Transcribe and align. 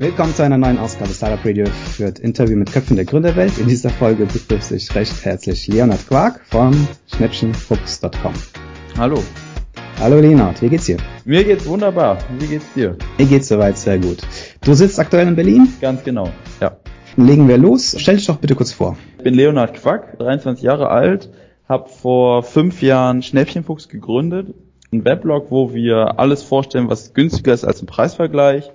Willkommen 0.00 0.34
zu 0.34 0.42
einer 0.42 0.56
neuen 0.56 0.78
Ausgabe 0.78 1.12
Startup 1.12 1.44
Radio 1.44 1.66
führt 1.66 2.20
Interview 2.20 2.56
mit 2.56 2.72
Köpfen 2.72 2.96
der 2.96 3.04
Gründerwelt. 3.04 3.58
In 3.58 3.68
dieser 3.68 3.90
Folge 3.90 4.24
begrüße 4.24 4.74
ich 4.74 4.94
recht 4.94 5.26
herzlich 5.26 5.68
Leonard 5.68 6.08
Quark 6.08 6.40
von 6.46 6.74
schnäppchenfuchs.com. 7.14 8.32
Hallo. 8.96 9.22
Hallo 9.98 10.18
Leonard, 10.18 10.62
wie 10.62 10.70
geht's 10.70 10.86
dir? 10.86 10.96
Mir 11.26 11.44
geht's 11.44 11.66
wunderbar. 11.66 12.16
Wie 12.38 12.46
geht's 12.46 12.72
dir? 12.72 12.96
Mir 13.18 13.26
geht's 13.26 13.48
soweit 13.48 13.76
sehr 13.76 13.98
gut. 13.98 14.22
Du 14.62 14.72
sitzt 14.72 14.98
aktuell 14.98 15.28
in 15.28 15.36
Berlin? 15.36 15.68
Ganz 15.82 16.02
genau, 16.02 16.30
ja. 16.62 16.78
Legen 17.18 17.46
wir 17.46 17.58
los. 17.58 17.94
Stell 17.98 18.16
dich 18.16 18.24
doch 18.24 18.38
bitte 18.38 18.54
kurz 18.54 18.72
vor. 18.72 18.96
Ich 19.18 19.24
bin 19.24 19.34
Leonard 19.34 19.74
Quack, 19.74 20.18
23 20.18 20.64
Jahre 20.64 20.88
alt, 20.88 21.28
habe 21.68 21.90
vor 21.90 22.42
fünf 22.42 22.80
Jahren 22.80 23.22
Schnäppchenfuchs 23.22 23.90
gegründet. 23.90 24.54
Ein 24.94 25.04
Weblog, 25.04 25.50
wo 25.50 25.74
wir 25.74 26.18
alles 26.18 26.42
vorstellen, 26.42 26.88
was 26.88 27.12
günstiger 27.12 27.52
ist 27.52 27.66
als 27.66 27.82
ein 27.82 27.86
Preisvergleich 27.86 28.72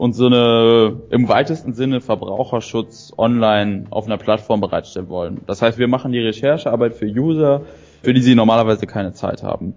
und 0.00 0.14
so 0.14 0.28
eine 0.28 0.96
im 1.10 1.28
weitesten 1.28 1.74
Sinne 1.74 2.00
Verbraucherschutz 2.00 3.12
online 3.18 3.84
auf 3.90 4.06
einer 4.06 4.16
Plattform 4.16 4.62
bereitstellen 4.62 5.10
wollen. 5.10 5.42
Das 5.46 5.60
heißt, 5.60 5.76
wir 5.76 5.88
machen 5.88 6.10
die 6.12 6.20
Recherchearbeit 6.20 6.94
für 6.94 7.04
User, 7.04 7.60
für 8.02 8.14
die 8.14 8.22
sie 8.22 8.34
normalerweise 8.34 8.86
keine 8.86 9.12
Zeit 9.12 9.42
haben. 9.42 9.74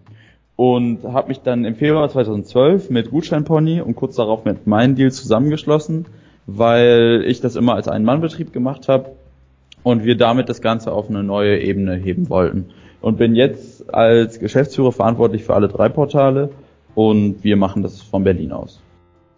Und 0.55 1.03
habe 1.03 1.27
mich 1.27 1.41
dann 1.41 1.65
im 1.65 1.75
Februar 1.75 2.07
2012 2.07 2.89
mit 2.89 3.11
Gutscheinpony 3.11 3.81
und 3.81 3.97
kurz 3.97 4.15
darauf 4.15 4.45
mit 4.45 4.65
MindDeal 4.65 5.11
zusammengeschlossen, 5.11 6.05
weil 6.47 7.25
ich 7.27 7.41
das 7.41 7.57
immer 7.57 7.75
als 7.75 7.89
Ein-Mann-Betrieb 7.89 8.53
gemacht 8.53 8.87
habe 8.87 9.09
und 9.83 10.05
wir 10.05 10.15
damit 10.15 10.47
das 10.47 10.61
Ganze 10.61 10.93
auf 10.93 11.09
eine 11.09 11.21
neue 11.21 11.59
Ebene 11.59 11.95
heben 11.95 12.29
wollten. 12.29 12.69
Und 13.01 13.17
bin 13.17 13.35
jetzt 13.35 13.93
als 13.93 14.39
Geschäftsführer 14.39 14.93
verantwortlich 14.93 15.43
für 15.43 15.53
alle 15.53 15.67
drei 15.67 15.89
Portale 15.89 16.49
und 16.95 17.43
wir 17.43 17.57
machen 17.57 17.83
das 17.83 18.02
von 18.02 18.23
Berlin 18.23 18.53
aus. 18.53 18.81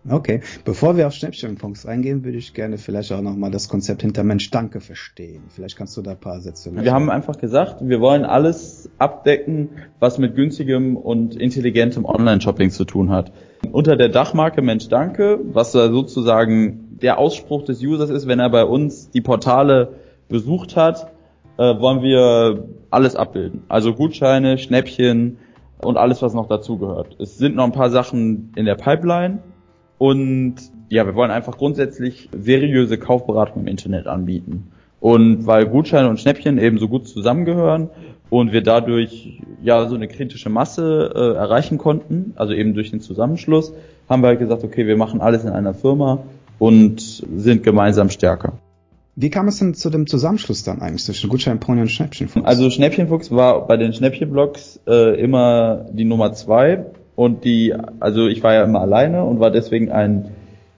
Okay, 0.07 0.41
bevor 0.63 0.97
wir 0.97 1.07
auf 1.07 1.13
Schnäppchenfunks 1.13 1.87
eingehen, 1.87 2.23
würde 2.23 2.37
ich 2.37 2.53
gerne 2.53 2.77
vielleicht 2.77 3.11
auch 3.11 3.21
nochmal 3.21 3.49
das 3.49 3.69
Konzept 3.69 4.03
hinter 4.03 4.23
Mensch 4.23 4.51
Danke 4.51 4.79
verstehen. 4.79 5.43
Vielleicht 5.49 5.77
kannst 5.77 5.97
du 5.97 6.03
da 6.03 6.11
ein 6.11 6.19
paar 6.19 6.41
Sätze 6.41 6.69
lösen. 6.69 6.83
Wir 6.83 6.93
haben 6.93 7.09
einfach 7.09 7.39
gesagt, 7.39 7.77
wir 7.81 8.01
wollen 8.01 8.23
alles 8.23 8.91
abdecken, 8.99 9.69
was 9.99 10.19
mit 10.19 10.35
günstigem 10.35 10.95
und 10.95 11.35
intelligentem 11.35 12.05
Online-Shopping 12.05 12.69
zu 12.69 12.85
tun 12.85 13.09
hat. 13.09 13.31
Unter 13.71 13.95
der 13.95 14.09
Dachmarke 14.09 14.61
Mensch 14.61 14.89
Danke, 14.89 15.39
was 15.43 15.71
sozusagen 15.71 16.99
der 17.01 17.17
Ausspruch 17.17 17.65
des 17.65 17.81
Users 17.81 18.11
ist, 18.11 18.27
wenn 18.27 18.39
er 18.39 18.51
bei 18.51 18.63
uns 18.63 19.09
die 19.09 19.21
Portale 19.21 19.93
besucht 20.29 20.75
hat, 20.75 21.11
äh, 21.57 21.79
wollen 21.79 22.03
wir 22.03 22.65
alles 22.91 23.15
abbilden. 23.15 23.63
Also 23.69 23.93
Gutscheine, 23.95 24.59
Schnäppchen 24.59 25.37
und 25.81 25.97
alles, 25.97 26.21
was 26.21 26.35
noch 26.35 26.47
dazugehört. 26.47 27.15
Es 27.19 27.39
sind 27.39 27.55
noch 27.55 27.63
ein 27.63 27.71
paar 27.71 27.89
Sachen 27.89 28.51
in 28.55 28.65
der 28.65 28.75
Pipeline 28.75 29.39
und 29.97 30.55
ja, 30.89 31.05
wir 31.05 31.15
wollen 31.15 31.31
einfach 31.31 31.57
grundsätzlich 31.57 32.29
seriöse 32.37 32.97
Kaufberatung 32.97 33.63
im 33.63 33.67
Internet 33.67 34.07
anbieten. 34.07 34.71
Und 34.99 35.45
weil 35.45 35.65
Gutscheine 35.67 36.09
und 36.09 36.19
Schnäppchen 36.19 36.57
eben 36.57 36.77
so 36.77 36.87
gut 36.87 37.07
zusammengehören 37.07 37.89
und 38.29 38.51
wir 38.53 38.61
dadurch 38.61 39.41
ja 39.61 39.87
so 39.87 39.95
eine 39.95 40.07
kritische 40.07 40.49
Masse 40.49 41.11
äh, 41.15 41.37
erreichen 41.37 41.77
konnten, 41.77 42.33
also 42.35 42.53
eben 42.53 42.73
durch 42.73 42.91
den 42.91 43.01
Zusammenschluss, 43.01 43.73
haben 44.09 44.23
wir 44.23 44.27
halt 44.27 44.39
gesagt, 44.39 44.63
okay, 44.63 44.87
wir 44.87 44.97
machen 44.97 45.21
alles 45.21 45.43
in 45.43 45.51
einer 45.51 45.73
Firma 45.73 46.23
und 46.59 46.99
sind 46.99 47.63
gemeinsam 47.63 48.09
stärker. 48.09 48.53
Wie 49.17 49.29
kam 49.29 49.47
es 49.47 49.59
denn 49.59 49.73
zu 49.73 49.89
dem 49.89 50.07
Zusammenschluss 50.07 50.63
dann 50.63 50.81
eigentlich 50.81 51.05
zwischen 51.05 51.29
Gutscheinpony 51.29 51.81
und 51.81 51.89
Schnäppchenfuchs? 51.89 52.45
Also 52.45 52.69
Schnäppchenfuchs 52.69 53.31
war 53.31 53.65
bei 53.65 53.77
den 53.77 53.93
Schnäppchenblogs 53.93 54.81
äh, 54.87 55.19
immer 55.21 55.85
die 55.91 56.03
Nummer 56.03 56.33
zwei 56.33 56.85
und 57.15 57.43
die, 57.43 57.73
also 57.99 58.27
ich 58.27 58.43
war 58.43 58.53
ja 58.53 58.63
immer 58.63 58.81
alleine 58.81 59.23
und 59.23 59.39
war 59.39 59.51
deswegen 59.51 59.91
ein, 59.91 60.31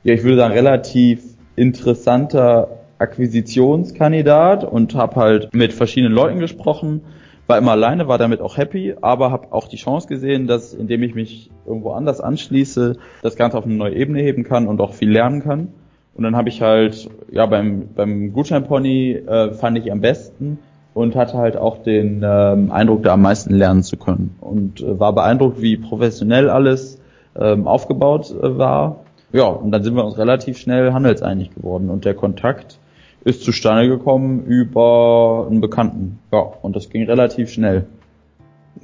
ja 0.04 0.14
ich 0.14 0.24
würde 0.24 0.38
sagen, 0.38 0.54
relativ 0.54 1.24
interessanter 1.56 2.70
Akquisitionskandidat 3.00 4.64
und 4.64 4.96
habe 4.96 5.16
halt 5.16 5.54
mit 5.54 5.74
verschiedenen 5.74 6.14
Leuten 6.14 6.40
gesprochen, 6.40 7.02
war 7.48 7.58
immer 7.58 7.72
alleine, 7.72 8.08
war 8.08 8.18
damit 8.18 8.42
auch 8.42 8.58
happy, 8.58 8.96
aber 9.02 9.32
habe 9.32 9.52
auch 9.52 9.68
die 9.68 9.78
Chance 9.78 10.08
gesehen, 10.08 10.48
dass 10.48 10.74
indem 10.74 11.04
ich 11.04 11.16
mich 11.16 11.50
irgendwo 11.66 11.92
anders 11.92 12.20
anschließe, 12.20 12.98
das 13.22 13.36
Ganze 13.36 13.58
auf 13.58 13.66
eine 13.66 13.76
neue 13.76 13.96
Ebene 13.96 14.22
heben 14.22 14.44
kann 14.44 14.68
und 14.68 14.82
auch 14.82 14.94
viel 14.94 15.10
lernen 15.10 15.42
kann. 15.42 15.70
Und 16.14 16.24
dann 16.24 16.36
habe 16.36 16.50
ich 16.50 16.62
halt, 16.62 17.10
ja, 17.32 17.46
beim, 17.46 17.90
beim 17.96 18.34
Gutscheinpony 18.34 19.12
äh, 19.12 19.52
fand 19.54 19.78
ich 19.78 19.92
am 19.92 20.02
besten, 20.02 20.60
und 20.98 21.16
hatte 21.16 21.38
halt 21.38 21.58
auch 21.58 21.84
den 21.84 22.24
ähm, 22.26 22.72
Eindruck, 22.72 23.04
da 23.04 23.14
am 23.14 23.22
meisten 23.22 23.54
lernen 23.54 23.84
zu 23.84 23.98
können. 23.98 24.36
Und 24.42 24.82
äh, 24.82 25.00
war 25.00 25.14
beeindruckt, 25.14 25.62
wie 25.62 25.78
professionell 25.78 26.50
alles 26.50 27.00
ähm, 27.40 27.68
aufgebaut 27.68 28.32
äh, 28.32 28.58
war. 28.58 29.02
Ja, 29.32 29.46
und 29.46 29.72
dann 29.72 29.84
sind 29.84 29.96
wir 29.96 30.04
uns 30.04 30.18
relativ 30.18 30.58
schnell 30.58 30.94
handelseinig 30.94 31.54
geworden 31.54 31.92
und 31.92 32.04
der 32.06 32.16
Kontakt 32.16 32.80
ist 33.24 33.44
zustande 33.44 33.88
gekommen 33.88 34.46
über 34.46 35.46
einen 35.48 35.62
Bekannten. 35.62 36.18
Ja, 36.32 36.40
und 36.40 36.76
das 36.76 36.90
ging 36.90 37.04
relativ 37.04 37.52
schnell. 37.52 37.86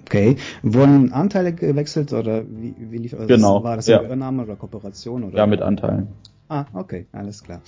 Okay. 0.02 0.36
Wurden 0.62 1.14
Anteile 1.14 1.52
gewechselt 1.54 2.14
oder 2.14 2.44
wie, 2.44 2.76
wie 2.78 2.98
lief 2.98 3.16
das? 3.18 3.28
Genau. 3.28 3.64
War 3.64 3.78
das 3.78 3.88
eine 3.90 3.98
ja. 3.98 4.04
Übernahme 4.04 4.44
oder 4.44 4.56
Kooperation? 4.56 5.24
Oder? 5.24 5.38
Ja, 5.38 5.48
mit 5.48 5.62
Anteilen. 5.62 6.10
Ah, 6.50 6.66
okay, 6.74 7.08
alles 7.12 7.44
klar. 7.44 7.62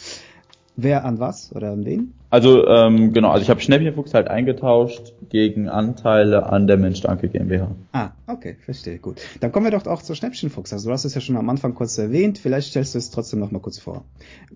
Wer 0.77 1.05
an 1.05 1.19
was 1.19 1.55
oder 1.55 1.71
an 1.71 1.85
wen? 1.85 2.13
Also 2.29 2.67
ähm, 2.67 3.13
genau, 3.13 3.29
also 3.29 3.43
ich 3.43 3.49
habe 3.49 3.61
Schnäppchenfuchs 3.61 4.13
halt 4.13 4.27
eingetauscht 4.27 5.13
gegen 5.29 5.69
Anteile 5.69 6.47
an 6.47 6.67
der 6.67 6.75
Mensch 6.75 6.99
Danke 6.99 7.29
GmbH. 7.29 7.71
Ah, 7.93 8.09
okay, 8.27 8.57
verstehe, 8.65 8.97
gut. 8.97 9.21
Dann 9.39 9.53
kommen 9.53 9.65
wir 9.65 9.71
doch 9.71 9.85
auch 9.87 10.01
zu 10.01 10.15
Schnäppchenfuchs. 10.15 10.73
Also 10.73 10.89
du 10.89 10.93
hast 10.93 11.05
es 11.05 11.15
ja 11.15 11.21
schon 11.21 11.37
am 11.37 11.49
Anfang 11.49 11.75
kurz 11.75 11.97
erwähnt, 11.97 12.37
vielleicht 12.37 12.69
stellst 12.69 12.93
du 12.93 12.97
es 12.97 13.09
trotzdem 13.09 13.39
noch 13.39 13.51
mal 13.51 13.59
kurz 13.59 13.79
vor. 13.79 14.03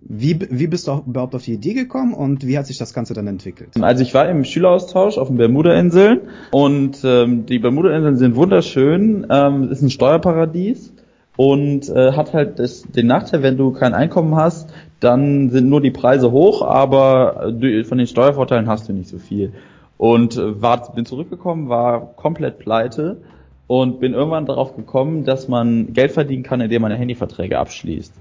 Wie, 0.02 0.38
wie 0.50 0.68
bist 0.68 0.90
du 0.90 1.04
überhaupt 1.08 1.36
auf 1.36 1.46
die 1.46 1.54
Idee 1.54 1.74
gekommen 1.74 2.14
und 2.14 2.46
wie 2.46 2.58
hat 2.58 2.68
sich 2.68 2.78
das 2.78 2.94
Ganze 2.94 3.14
dann 3.14 3.28
entwickelt? 3.28 3.70
Also 3.80 4.04
ich 4.04 4.14
war 4.14 4.28
im 4.28 4.44
Schüleraustausch 4.44 5.18
auf 5.18 5.30
den 5.30 5.38
Bermuda-Inseln 5.38 6.22
und 6.52 7.00
ähm, 7.06 7.46
die 7.46 7.60
Bermuda-Inseln 7.60 8.18
sind 8.18 8.36
wunderschön, 8.36 9.26
ähm, 9.30 9.72
ist 9.72 9.82
ein 9.82 9.90
Steuerparadies 9.90 10.92
und 11.40 11.88
äh, 11.88 12.12
hat 12.12 12.34
halt 12.34 12.60
das, 12.60 12.82
den 12.82 13.08
Nachteil, 13.08 13.42
wenn 13.44 13.56
du 13.56 13.72
kein 13.72 13.94
Einkommen 13.94 14.36
hast, 14.36 14.74
dann 15.00 15.52
sind 15.52 15.70
nur 15.70 15.80
die 15.80 15.90
Preise 15.90 16.34
hoch, 16.34 16.62
aber 16.62 17.54
von 17.86 17.98
den 17.98 18.08
Steuervorteilen 18.08 18.68
hast 18.68 18.90
du 18.90 18.94
nicht 18.94 19.08
so 19.08 19.20
viel. 19.20 19.54
Und 19.98 20.36
äh, 20.36 20.62
war, 20.62 20.94
bin 20.94 21.06
zurückgekommen, 21.06 21.70
war 21.70 22.14
komplett 22.18 22.60
pleite 22.60 23.22
und 23.68 24.02
bin 24.02 24.14
irgendwann 24.14 24.48
darauf 24.48 24.76
gekommen, 24.76 25.24
dass 25.24 25.48
man 25.48 25.94
Geld 25.94 26.12
verdienen 26.12 26.44
kann, 26.44 26.60
indem 26.60 26.82
man 26.82 26.92
Handyverträge 26.92 27.58
abschließt. 27.58 28.14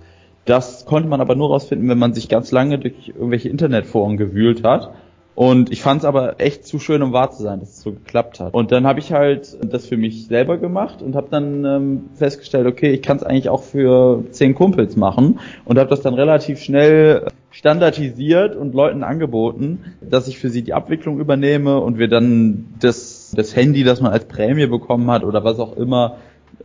Das 0.45 0.87
konnte 0.87 1.09
man 1.09 1.21
aber 1.21 1.35
nur 1.35 1.49
rausfinden, 1.49 1.89
wenn 1.89 1.99
man 1.99 2.15
sich 2.15 2.29
ganz 2.29 2.53
lange 2.53 2.79
durch 2.79 3.09
irgendwelche 3.09 3.49
Internetforen 3.49 4.17
gewühlt 4.17 4.63
hat 4.63 4.93
und 5.39 5.71
ich 5.71 5.83
fand 5.83 6.01
es 6.01 6.05
aber 6.05 6.41
echt 6.41 6.67
zu 6.67 6.81
schön, 6.81 7.01
um 7.01 7.13
wahr 7.13 7.31
zu 7.31 7.45
sein, 7.45 7.61
dass 7.61 7.69
es 7.69 7.83
so 7.83 7.93
geklappt 7.93 8.41
hat. 8.41 8.55
Und 8.55 8.73
dann 8.73 8.89
habe 8.89 8.99
ich 8.99 9.13
halt 9.13 9.57
das 9.73 9.87
für 9.87 9.97
mich 9.97 10.27
selber 10.27 10.59
gemacht 10.59 11.01
und 11.01 11.15
habe 11.15 11.29
dann 11.31 11.65
ähm, 11.65 12.01
festgestellt, 12.15 12.67
okay, 12.67 12.91
ich 12.91 13.03
kann 13.03 13.19
es 13.19 13.23
eigentlich 13.23 13.49
auch 13.49 13.63
für 13.63 14.25
zehn 14.33 14.57
Kumpels 14.57 14.97
machen 14.97 15.39
und 15.65 15.79
habe 15.79 15.89
das 15.89 16.01
dann 16.01 16.15
relativ 16.15 16.59
schnell 16.59 17.29
standardisiert 17.53 18.57
und 18.57 18.75
Leuten 18.75 19.05
angeboten, 19.05 19.95
dass 20.01 20.27
ich 20.27 20.41
für 20.41 20.51
sie 20.51 20.63
die 20.63 20.75
Abwicklung 20.75 21.21
übernehme 21.21 21.79
und 21.79 22.01
wir 22.01 22.09
dann 22.09 22.75
das, 22.81 23.33
das 23.37 23.55
Handy, 23.55 23.85
das 23.85 24.01
man 24.01 24.11
als 24.11 24.25
Prämie 24.25 24.67
bekommen 24.67 25.09
hat 25.09 25.23
oder 25.23 25.45
was 25.45 25.61
auch 25.61 25.77
immer, 25.77 26.17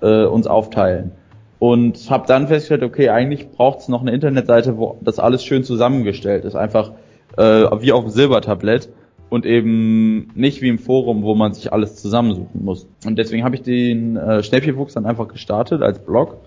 äh, 0.02 0.26
uns 0.26 0.48
aufteilen. 0.48 1.12
Und 1.60 2.10
habe 2.10 2.26
dann 2.26 2.48
festgestellt, 2.48 2.82
okay, 2.82 3.10
eigentlich 3.10 3.52
braucht 3.52 3.82
es 3.82 3.88
noch 3.88 4.02
eine 4.02 4.14
Internetseite, 4.14 4.80
wo 4.80 4.98
das 5.02 5.20
alles 5.20 5.44
schön 5.44 5.64
zusammengestellt 5.64 6.44
ist. 6.44 6.56
Einfach 6.56 6.94
äh, 7.38 7.42
wie 7.82 7.92
auf 7.92 8.04
dem 8.04 8.12
Silbertablett 8.12 8.90
und 9.30 9.46
eben 9.46 10.30
nicht 10.36 10.62
wie 10.62 10.70
im 10.70 10.80
Forum, 10.80 11.24
wo 11.24 11.36
man 11.36 11.54
sich 11.54 11.74
alles 11.74 11.96
zusammensuchen 11.96 12.64
muss. 12.64 12.88
Und 13.06 13.18
deswegen 13.18 13.44
habe 13.44 13.56
ich 13.56 13.64
den 13.64 14.16
äh, 14.16 14.44
Schnäppchenfuchs 14.44 14.94
dann 14.94 15.06
einfach 15.06 15.28
gestartet 15.28 15.82
als 15.82 16.00
Blog. 16.00 16.38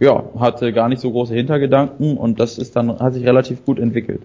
Ja, 0.00 0.24
hatte 0.38 0.72
gar 0.72 0.88
nicht 0.88 1.00
so 1.00 1.10
große 1.10 1.34
Hintergedanken 1.34 2.16
und 2.16 2.40
das 2.40 2.58
ist 2.58 2.76
dann 2.76 2.98
hat 2.98 3.14
sich 3.14 3.24
relativ 3.24 3.64
gut 3.64 3.78
entwickelt. 3.78 4.22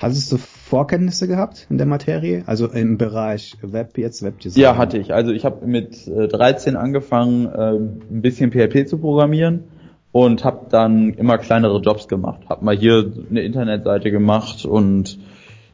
Hattest 0.00 0.32
du 0.32 0.38
Vorkenntnisse 0.38 1.28
gehabt 1.28 1.68
in 1.70 1.78
der 1.78 1.86
Materie? 1.86 2.42
Also 2.46 2.66
im 2.66 2.98
Bereich 2.98 3.56
Web 3.62 3.96
jetzt, 3.96 4.24
Webdesign? 4.24 4.60
Ja, 4.60 4.76
hatte 4.76 4.98
ich. 4.98 5.14
Also 5.14 5.30
ich 5.30 5.44
habe 5.44 5.64
mit 5.64 6.08
äh, 6.08 6.26
13 6.26 6.74
angefangen, 6.74 7.46
äh, 7.46 7.74
ein 7.76 8.22
bisschen 8.22 8.50
PHP 8.50 8.88
zu 8.88 8.98
programmieren 8.98 9.62
und 10.10 10.44
habe 10.44 10.66
dann 10.70 11.14
immer 11.14 11.38
kleinere 11.38 11.80
Jobs 11.80 12.08
gemacht. 12.08 12.40
Hab 12.48 12.62
mal 12.62 12.76
hier 12.76 13.12
eine 13.30 13.42
Internetseite 13.42 14.10
gemacht 14.10 14.64
und 14.64 15.20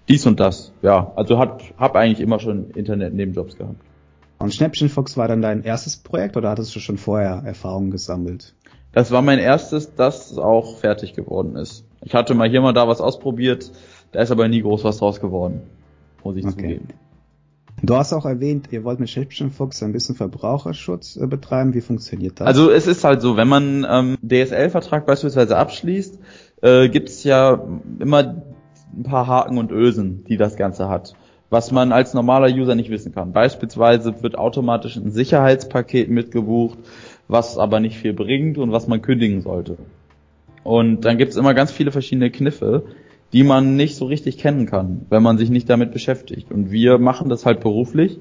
dies 0.09 0.27
und 0.27 0.41
das. 0.41 0.73
Ja, 0.83 1.13
also 1.17 1.39
hat, 1.39 1.63
hab 1.77 1.97
eigentlich 1.97 2.21
immer 2.21 2.41
schon 2.41 2.71
Internet-Nebenjobs 2.71 3.57
gehabt. 3.57 3.81
Und 4.39 4.55
Schnäppchenfuchs 4.55 5.17
war 5.17 5.29
dann 5.29 5.43
dein 5.43 5.65
erstes 5.65 5.97
Projekt 5.97 6.37
oder 6.37 6.51
hattest 6.51 6.75
du 6.75 6.81
schon 6.81 6.97
vorher 6.97 7.43
Erfahrungen 7.45 7.91
gesammelt? 7.91 8.55
Das 8.93 9.11
war 9.11 9.23
mein 9.23 9.39
erstes, 9.39 9.95
das 9.95 10.39
auch 10.39 10.79
fertig 10.79 11.15
geworden 11.15 11.57
ist. 11.57 11.85
Ich 12.03 12.15
hatte 12.15 12.35
mal 12.35 12.49
hier 12.49 12.61
mal 12.61 12.73
da 12.73 12.89
was 12.89 13.01
ausprobiert, 13.01 13.71
da 14.13 14.21
ist 14.21 14.31
aber 14.31 14.49
nie 14.49 14.63
groß 14.63 14.85
was 14.85 14.99
draus 14.99 15.21
geworden, 15.21 15.63
muss 16.23 16.37
ich 16.37 16.45
okay. 16.45 16.55
zugeben. 16.55 16.89
Du 17.83 17.95
hast 17.95 18.13
auch 18.13 18.27
erwähnt, 18.27 18.69
ihr 18.73 18.83
wollt 18.83 18.99
mit 18.99 19.09
Schnäppchenfuchs 19.09 19.83
ein 19.83 19.93
bisschen 19.93 20.17
Verbraucherschutz 20.17 21.17
äh, 21.17 21.27
betreiben. 21.27 21.75
Wie 21.75 21.81
funktioniert 21.81 22.41
das? 22.41 22.47
Also 22.47 22.71
es 22.71 22.87
ist 22.87 23.05
halt 23.05 23.23
so, 23.23 23.37
wenn 23.37 23.47
man 23.47 23.87
ähm, 23.89 24.19
DSL-Vertrag 24.23 25.07
beispielsweise 25.07 25.57
abschließt, 25.57 26.19
äh, 26.63 26.89
gibt 26.89 27.09
es 27.09 27.23
ja 27.23 27.63
immer 28.01 28.43
ein 28.97 29.03
paar 29.03 29.27
Haken 29.27 29.59
und 29.59 29.71
Ösen, 29.73 30.25
die 30.29 30.37
das 30.37 30.57
Ganze 30.57 30.89
hat. 30.89 31.15
Was 31.51 31.73
man 31.73 31.93
als 31.93 32.13
normaler 32.13 32.55
User 32.55 32.75
nicht 32.75 32.91
wissen 32.91 33.15
kann. 33.15 33.33
Beispielsweise 33.33 34.23
wird 34.23 34.37
automatisch 34.37 34.97
ein 34.97 35.11
Sicherheitspaket 35.11 36.11
mitgebucht, 36.11 36.79
was 37.27 37.57
aber 37.57 37.81
nicht 37.81 37.97
viel 37.97 38.13
bringt 38.13 38.59
und 38.59 38.71
was 38.71 38.87
man 38.87 39.01
kündigen 39.01 39.41
sollte. 39.41 39.79
Und 40.63 41.07
dann 41.07 41.17
gibt 41.17 41.31
es 41.31 41.39
immer 41.39 41.55
ganz 41.55 41.73
viele 41.73 41.91
verschiedene 41.91 42.31
Kniffe, 42.31 42.85
die 43.33 43.45
man 43.45 43.77
nicht 43.77 43.97
so 43.97 44.07
richtig 44.07 44.39
kennen 44.39 44.67
kann, 44.67 45.07
wenn 45.11 45.23
man 45.23 45.39
sich 45.39 45.51
nicht 45.51 45.69
damit 45.71 45.93
beschäftigt. 45.93 46.51
Und 46.51 46.71
wir 46.71 46.99
machen 46.99 47.29
das 47.29 47.47
halt 47.47 47.61
beruflich 47.61 48.19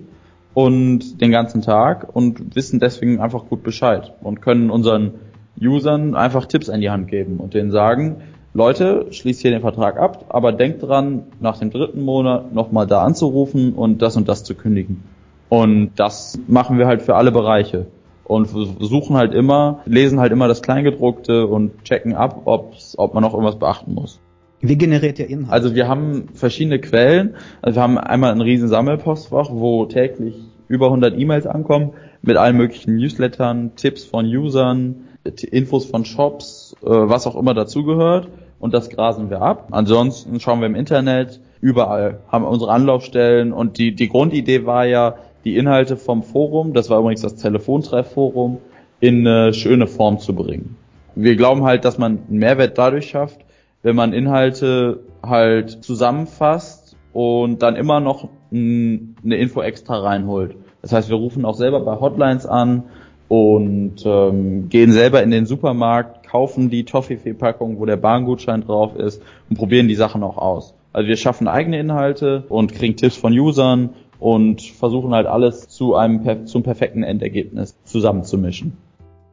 und 0.53 1.21
den 1.21 1.31
ganzen 1.31 1.61
Tag 1.61 2.15
und 2.15 2.55
wissen 2.55 2.79
deswegen 2.79 3.19
einfach 3.19 3.45
gut 3.45 3.63
Bescheid 3.63 4.13
und 4.21 4.41
können 4.41 4.69
unseren 4.69 5.15
Usern 5.59 6.15
einfach 6.15 6.45
Tipps 6.45 6.69
an 6.69 6.81
die 6.81 6.89
Hand 6.89 7.07
geben 7.07 7.37
und 7.37 7.53
denen 7.53 7.71
sagen, 7.71 8.17
Leute, 8.57 9.05
schließt 9.11 9.43
hier 9.43 9.51
den 9.51 9.61
Vertrag 9.61 9.99
ab, 9.99 10.25
aber 10.29 10.51
denkt 10.51 10.81
dran, 10.81 11.25
nach 11.39 11.59
dem 11.59 11.69
dritten 11.69 12.01
Monat 12.01 12.55
nochmal 12.55 12.87
da 12.87 13.03
anzurufen 13.03 13.73
und 13.73 14.01
das 14.01 14.17
und 14.17 14.27
das 14.27 14.43
zu 14.43 14.55
kündigen. 14.55 15.03
Und 15.47 15.91
das 15.97 16.39
machen 16.47 16.79
wir 16.79 16.87
halt 16.87 17.03
für 17.03 17.13
alle 17.13 17.31
Bereiche 17.31 17.85
und 18.23 18.47
suchen 18.47 19.15
halt 19.15 19.35
immer, 19.35 19.81
lesen 19.85 20.19
halt 20.19 20.31
immer 20.31 20.47
das 20.47 20.63
Kleingedruckte 20.63 21.45
und 21.45 21.83
checken 21.83 22.15
ab, 22.15 22.41
ob's, 22.45 22.95
ob 22.97 23.13
man 23.13 23.21
noch 23.21 23.33
irgendwas 23.33 23.59
beachten 23.59 23.93
muss. 23.93 24.19
Wie 24.59 24.75
generiert 24.75 25.19
ihr 25.19 25.29
Inhalt? 25.29 25.53
Also 25.53 25.75
wir 25.75 25.87
haben 25.87 26.29
verschiedene 26.33 26.79
Quellen. 26.79 27.35
Also 27.61 27.75
wir 27.75 27.83
haben 27.83 27.99
einmal 27.99 28.31
ein 28.31 28.41
riesen 28.41 28.69
Sammelpostfach, 28.69 29.49
wo 29.51 29.85
täglich 29.85 30.33
über 30.67 30.87
100 30.87 31.15
E-Mails 31.15 31.45
ankommen 31.45 31.91
mit 32.23 32.37
allen 32.37 32.57
möglichen 32.57 32.95
Newslettern, 32.95 33.75
Tipps 33.75 34.03
von 34.03 34.25
Usern, 34.25 35.09
Infos 35.51 35.85
von 35.85 36.05
Shops, 36.05 36.75
äh, 36.81 36.87
was 36.87 37.27
auch 37.27 37.35
immer 37.35 37.53
dazugehört. 37.53 38.29
Und 38.59 38.73
das 38.73 38.89
grasen 38.89 39.29
wir 39.29 39.41
ab. 39.41 39.67
Ansonsten 39.71 40.39
schauen 40.39 40.59
wir 40.59 40.67
im 40.67 40.75
Internet, 40.75 41.39
überall 41.61 42.19
haben 42.27 42.43
wir 42.43 42.49
unsere 42.49 42.71
Anlaufstellen. 42.71 43.53
Und 43.53 43.77
die, 43.77 43.93
die 43.93 44.09
Grundidee 44.09 44.65
war 44.65 44.85
ja, 44.85 45.15
die 45.45 45.55
Inhalte 45.55 45.95
vom 45.95 46.23
Forum, 46.23 46.73
das 46.73 46.89
war 46.89 46.99
übrigens 46.99 47.21
das 47.21 47.35
Telefontreffforum, 47.35 48.57
in 48.99 49.25
eine 49.25 49.53
schöne 49.53 49.87
Form 49.87 50.19
zu 50.19 50.33
bringen. 50.33 50.75
Wir 51.15 51.35
glauben 51.35 51.63
halt, 51.63 51.85
dass 51.85 51.97
man 51.97 52.19
einen 52.27 52.39
Mehrwert 52.39 52.77
dadurch 52.77 53.07
schafft, 53.09 53.39
wenn 53.81 53.95
man 53.95 54.11
Inhalte 54.11 54.99
halt 55.23 55.83
zusammenfasst 55.83 56.97
und 57.13 57.61
dann 57.61 57.75
immer 57.75 57.99
noch 57.99 58.27
eine 58.51 59.15
Info 59.23 59.61
extra 59.61 59.99
reinholt. 59.99 60.55
Das 60.81 60.91
heißt, 60.91 61.09
wir 61.09 61.15
rufen 61.15 61.45
auch 61.45 61.55
selber 61.55 61.79
bei 61.79 61.99
Hotlines 61.99 62.45
an 62.45 62.83
und 63.27 64.05
ähm, 64.05 64.69
gehen 64.69 64.91
selber 64.91 65.23
in 65.23 65.31
den 65.31 65.45
Supermarkt, 65.45 66.16
kaufen 66.27 66.69
die 66.69 66.85
Toffifee-Packung, 66.85 67.79
wo 67.79 67.85
der 67.85 67.97
Bahngutschein 67.97 68.61
drauf 68.61 68.95
ist 68.95 69.21
und 69.49 69.57
probieren 69.57 69.87
die 69.87 69.95
Sachen 69.95 70.23
auch 70.23 70.37
aus. 70.37 70.73
Also 70.93 71.07
wir 71.07 71.17
schaffen 71.17 71.47
eigene 71.47 71.79
Inhalte 71.79 72.45
und 72.49 72.73
kriegen 72.73 72.95
Tipps 72.95 73.15
von 73.15 73.37
Usern 73.37 73.91
und 74.19 74.61
versuchen 74.61 75.13
halt 75.13 75.27
alles 75.27 75.67
zu 75.69 75.95
einem 75.95 76.45
zum 76.47 76.63
perfekten 76.63 77.03
Endergebnis 77.03 77.77
zusammenzumischen. 77.83 78.77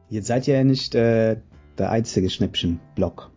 Jetzt 0.09 0.27
seid 0.27 0.47
ihr 0.47 0.55
ja 0.55 0.63
nicht 0.63 0.93
äh, 0.95 1.37
der 1.77 1.89
einzige 1.89 2.29
Schnäppchen-Blog. 2.29 3.31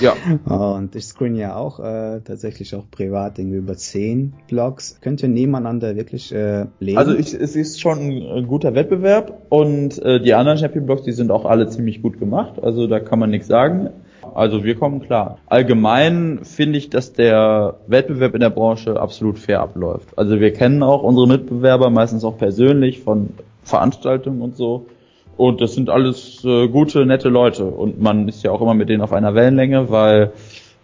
Ja. 0.00 0.14
Und 0.76 0.94
ich 0.96 1.04
screen 1.04 1.34
ja 1.34 1.56
auch 1.56 1.80
äh, 1.80 2.20
tatsächlich 2.20 2.74
auch 2.74 2.84
privat 2.90 3.38
irgendwie 3.38 3.58
über 3.58 3.76
zehn 3.76 4.34
Blogs. 4.48 4.98
Könnt 5.00 5.22
ihr 5.22 5.28
nebeneinander 5.28 5.96
wirklich 5.96 6.32
äh, 6.32 6.66
lesen? 6.80 6.98
Also 6.98 7.14
ich, 7.14 7.34
es 7.34 7.56
ist 7.56 7.80
schon 7.80 7.98
ein 7.98 8.46
guter 8.46 8.74
Wettbewerb 8.74 9.42
und 9.48 10.00
äh, 10.02 10.20
die 10.20 10.34
anderen 10.34 10.58
Champion-Blogs, 10.58 11.02
die 11.02 11.12
sind 11.12 11.30
auch 11.30 11.44
alle 11.44 11.68
ziemlich 11.68 12.02
gut 12.02 12.18
gemacht. 12.18 12.62
Also 12.62 12.86
da 12.86 13.00
kann 13.00 13.18
man 13.18 13.30
nichts 13.30 13.48
sagen. 13.48 13.90
Also 14.34 14.64
wir 14.64 14.74
kommen 14.76 15.00
klar. 15.00 15.38
Allgemein 15.46 16.40
finde 16.42 16.78
ich, 16.78 16.90
dass 16.90 17.12
der 17.12 17.76
Wettbewerb 17.86 18.34
in 18.34 18.40
der 18.40 18.50
Branche 18.50 18.98
absolut 18.98 19.38
fair 19.38 19.60
abläuft. 19.60 20.16
Also 20.16 20.40
wir 20.40 20.52
kennen 20.52 20.82
auch 20.82 21.02
unsere 21.02 21.28
Mitbewerber 21.28 21.90
meistens 21.90 22.24
auch 22.24 22.38
persönlich 22.38 23.02
von 23.02 23.30
Veranstaltungen 23.62 24.40
und 24.40 24.56
so. 24.56 24.86
Und 25.36 25.60
das 25.60 25.74
sind 25.74 25.90
alles 25.90 26.44
äh, 26.44 26.68
gute, 26.68 27.06
nette 27.06 27.28
Leute. 27.28 27.64
Und 27.64 28.00
man 28.00 28.28
ist 28.28 28.42
ja 28.44 28.50
auch 28.50 28.60
immer 28.60 28.74
mit 28.74 28.88
denen 28.88 29.02
auf 29.02 29.12
einer 29.12 29.34
Wellenlänge, 29.34 29.90
weil 29.90 30.32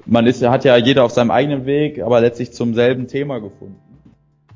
man 0.06 0.26
ist 0.26 0.40
ja, 0.42 0.50
hat 0.50 0.64
ja 0.64 0.76
jeder 0.76 1.04
auf 1.04 1.12
seinem 1.12 1.30
eigenen 1.30 1.66
Weg, 1.66 2.02
aber 2.02 2.20
letztlich 2.20 2.52
zum 2.52 2.74
selben 2.74 3.06
Thema 3.06 3.38
gefunden. 3.38 3.76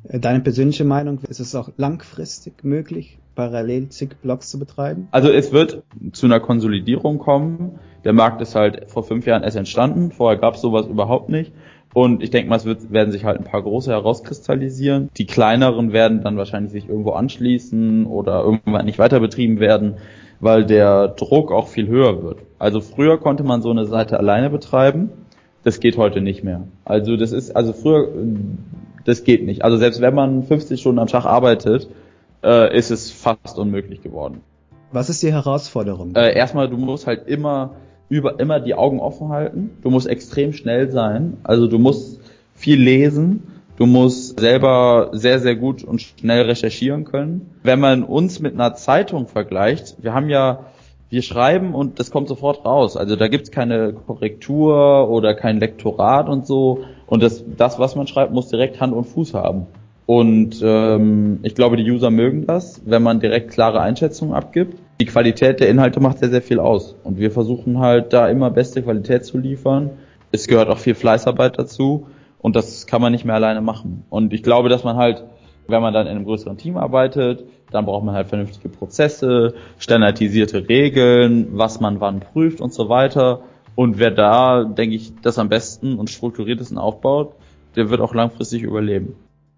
Deine 0.06 0.40
persönliche 0.40 0.84
Meinung, 0.84 1.20
ist 1.28 1.40
es 1.40 1.54
auch 1.54 1.70
langfristig 1.78 2.62
möglich, 2.62 3.18
parallel 3.34 3.88
zig 3.88 4.16
Blogs 4.20 4.50
zu 4.50 4.58
betreiben? 4.58 5.08
Also 5.12 5.30
es 5.30 5.50
wird 5.52 5.82
zu 6.12 6.26
einer 6.26 6.40
Konsolidierung 6.40 7.18
kommen. 7.18 7.78
Der 8.04 8.12
Markt 8.12 8.42
ist 8.42 8.54
halt 8.54 8.90
vor 8.90 9.02
fünf 9.02 9.26
Jahren 9.26 9.42
erst 9.42 9.56
entstanden. 9.56 10.10
Vorher 10.10 10.38
gab 10.38 10.54
es 10.54 10.60
sowas 10.60 10.86
überhaupt 10.86 11.30
nicht. 11.30 11.52
Und 11.94 12.24
ich 12.24 12.30
denke 12.30 12.50
mal, 12.50 12.56
es 12.56 12.64
wird, 12.64 12.90
werden 12.92 13.12
sich 13.12 13.24
halt 13.24 13.38
ein 13.38 13.44
paar 13.44 13.62
große 13.62 13.90
herauskristallisieren. 13.90 15.10
Die 15.16 15.26
kleineren 15.26 15.92
werden 15.92 16.22
dann 16.22 16.36
wahrscheinlich 16.36 16.72
sich 16.72 16.88
irgendwo 16.88 17.12
anschließen 17.12 18.04
oder 18.06 18.42
irgendwann 18.42 18.84
nicht 18.84 18.98
weiter 18.98 19.20
betrieben 19.20 19.60
werden, 19.60 19.94
weil 20.40 20.66
der 20.66 21.06
Druck 21.06 21.52
auch 21.52 21.68
viel 21.68 21.86
höher 21.86 22.20
wird. 22.24 22.40
Also 22.58 22.80
früher 22.80 23.18
konnte 23.18 23.44
man 23.44 23.62
so 23.62 23.70
eine 23.70 23.86
Seite 23.86 24.18
alleine 24.18 24.50
betreiben. 24.50 25.10
Das 25.62 25.78
geht 25.78 25.96
heute 25.96 26.20
nicht 26.20 26.42
mehr. 26.42 26.66
Also 26.84 27.16
das 27.16 27.30
ist, 27.30 27.54
also 27.54 27.72
früher, 27.72 28.08
das 29.04 29.22
geht 29.22 29.46
nicht. 29.46 29.62
Also 29.62 29.76
selbst 29.76 30.00
wenn 30.00 30.14
man 30.14 30.42
50 30.42 30.80
Stunden 30.80 30.98
am 30.98 31.06
Tag 31.06 31.26
arbeitet, 31.26 31.88
äh, 32.42 32.76
ist 32.76 32.90
es 32.90 33.12
fast 33.12 33.56
unmöglich 33.56 34.02
geworden. 34.02 34.40
Was 34.90 35.10
ist 35.10 35.22
die 35.22 35.32
Herausforderung? 35.32 36.16
Äh, 36.16 36.36
erstmal, 36.36 36.68
du 36.68 36.76
musst 36.76 37.06
halt 37.06 37.28
immer 37.28 37.76
über 38.08 38.38
immer 38.40 38.60
die 38.60 38.74
Augen 38.74 39.00
offen 39.00 39.28
halten. 39.28 39.70
Du 39.82 39.90
musst 39.90 40.06
extrem 40.06 40.52
schnell 40.52 40.90
sein. 40.90 41.38
Also 41.42 41.66
du 41.66 41.78
musst 41.78 42.20
viel 42.54 42.80
lesen. 42.80 43.42
Du 43.76 43.86
musst 43.86 44.38
selber 44.38 45.10
sehr, 45.12 45.40
sehr 45.40 45.56
gut 45.56 45.82
und 45.82 46.00
schnell 46.00 46.42
recherchieren 46.42 47.04
können. 47.04 47.50
Wenn 47.64 47.80
man 47.80 48.04
uns 48.04 48.38
mit 48.38 48.54
einer 48.54 48.74
Zeitung 48.74 49.26
vergleicht, 49.26 49.96
wir 50.00 50.14
haben 50.14 50.28
ja, 50.28 50.66
wir 51.10 51.22
schreiben 51.22 51.74
und 51.74 51.98
das 51.98 52.12
kommt 52.12 52.28
sofort 52.28 52.64
raus. 52.64 52.96
Also 52.96 53.16
da 53.16 53.26
gibt's 53.26 53.50
keine 53.50 53.92
Korrektur 53.92 55.10
oder 55.10 55.34
kein 55.34 55.58
Lektorat 55.58 56.28
und 56.28 56.46
so. 56.46 56.84
Und 57.06 57.22
das, 57.22 57.44
das, 57.56 57.80
was 57.80 57.96
man 57.96 58.06
schreibt, 58.06 58.32
muss 58.32 58.48
direkt 58.48 58.80
Hand 58.80 58.92
und 58.92 59.04
Fuß 59.04 59.34
haben. 59.34 59.66
Und 60.06 60.60
ähm, 60.62 61.40
ich 61.42 61.54
glaube, 61.54 61.76
die 61.76 61.90
User 61.90 62.10
mögen 62.10 62.46
das, 62.46 62.82
wenn 62.84 63.02
man 63.02 63.20
direkt 63.20 63.50
klare 63.50 63.80
Einschätzungen 63.80 64.34
abgibt 64.34 64.78
die 65.00 65.06
Qualität 65.06 65.60
der 65.60 65.68
Inhalte 65.68 66.00
macht 66.00 66.18
sehr, 66.18 66.30
sehr 66.30 66.42
viel 66.42 66.60
aus. 66.60 66.96
Und 67.02 67.18
wir 67.18 67.30
versuchen 67.30 67.78
halt 67.78 68.12
da 68.12 68.28
immer 68.28 68.50
beste 68.50 68.82
Qualität 68.82 69.24
zu 69.24 69.38
liefern. 69.38 69.90
Es 70.32 70.46
gehört 70.46 70.68
auch 70.68 70.78
viel 70.78 70.94
Fleißarbeit 70.94 71.58
dazu. 71.58 72.06
Und 72.40 72.56
das 72.56 72.86
kann 72.86 73.00
man 73.00 73.12
nicht 73.12 73.24
mehr 73.24 73.34
alleine 73.34 73.60
machen. 73.60 74.04
Und 74.10 74.32
ich 74.32 74.42
glaube, 74.42 74.68
dass 74.68 74.84
man 74.84 74.96
halt, 74.96 75.24
wenn 75.66 75.80
man 75.80 75.94
dann 75.94 76.06
in 76.06 76.16
einem 76.16 76.24
größeren 76.24 76.58
Team 76.58 76.76
arbeitet, 76.76 77.44
dann 77.70 77.86
braucht 77.86 78.04
man 78.04 78.14
halt 78.14 78.28
vernünftige 78.28 78.68
Prozesse, 78.68 79.54
standardisierte 79.78 80.68
Regeln, 80.68 81.48
was 81.52 81.80
man 81.80 82.00
wann 82.00 82.20
prüft 82.20 82.60
und 82.60 82.72
so 82.72 82.88
weiter. 82.88 83.40
Und 83.74 83.98
wer 83.98 84.10
da, 84.10 84.64
denke 84.64 84.94
ich, 84.94 85.14
das 85.22 85.38
am 85.38 85.48
besten 85.48 85.98
und 85.98 86.10
strukturiertesten 86.10 86.78
aufbaut, 86.78 87.34
der 87.76 87.90
wird 87.90 88.00
auch 88.00 88.14
langfristig 88.14 88.62
überleben. 88.62 89.16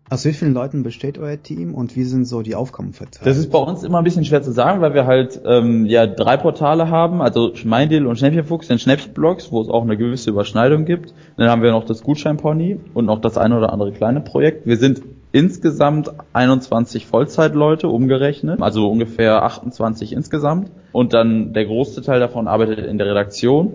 Aus 0.08 0.24
wie 0.24 0.32
vielen 0.32 0.54
Leuten 0.54 0.84
besteht 0.84 1.18
euer 1.18 1.42
Team 1.42 1.74
und 1.74 1.96
wie 1.96 2.04
sind 2.04 2.26
so 2.26 2.42
die 2.42 2.54
Aufgaben 2.54 2.92
verteilt? 2.92 3.26
Das 3.26 3.36
ist 3.36 3.50
bei 3.50 3.58
uns 3.58 3.82
immer 3.82 3.98
ein 3.98 4.04
bisschen 4.04 4.24
schwer 4.24 4.40
zu 4.40 4.52
sagen, 4.52 4.80
weil 4.80 4.94
wir 4.94 5.04
halt 5.04 5.40
ähm, 5.44 5.84
ja 5.86 6.06
drei 6.06 6.36
Portale 6.36 6.90
haben, 6.90 7.20
also 7.20 7.56
Schmeindeal 7.56 8.06
und 8.06 8.16
Schnäppchenfuchs, 8.16 8.68
den 8.68 8.78
Schnäppchenblogs, 8.78 9.50
wo 9.50 9.60
es 9.62 9.68
auch 9.68 9.82
eine 9.82 9.96
gewisse 9.96 10.30
Überschneidung 10.30 10.84
gibt. 10.84 11.12
Dann 11.36 11.50
haben 11.50 11.62
wir 11.62 11.72
noch 11.72 11.84
das 11.84 12.04
Gutscheinpony 12.04 12.78
und 12.94 13.06
noch 13.06 13.20
das 13.20 13.36
eine 13.36 13.58
oder 13.58 13.72
andere 13.72 13.90
kleine 13.90 14.20
Projekt. 14.20 14.64
Wir 14.64 14.76
sind 14.76 15.02
insgesamt 15.32 16.12
21 16.32 17.06
Vollzeitleute 17.06 17.88
umgerechnet, 17.88 18.62
also 18.62 18.88
ungefähr 18.88 19.42
28 19.42 20.12
insgesamt. 20.12 20.70
Und 20.92 21.14
dann 21.14 21.52
der 21.52 21.66
größte 21.66 22.02
Teil 22.02 22.20
davon 22.20 22.46
arbeitet 22.46 22.78
in 22.78 22.98
der 22.98 23.08
Redaktion. 23.08 23.72